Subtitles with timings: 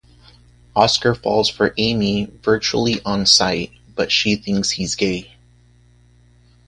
[0.75, 5.35] Oscar falls for Amy virtually on sight, but she thinks he's gay.